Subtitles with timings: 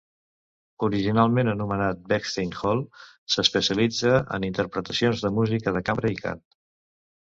[0.87, 2.81] Originalment anomenat Bechstein Hall,
[3.35, 6.43] s'especialitza en interpretacions de música de cambra i cant.